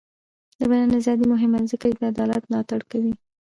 د 0.57 0.59
بیان 0.71 0.89
ازادي 0.99 1.25
مهمه 1.33 1.57
ده 1.61 1.67
ځکه 1.71 1.85
چې 1.91 1.97
د 1.99 2.03
عدالت 2.13 2.43
ملاتړ 2.51 2.79
کوي. 2.91 3.13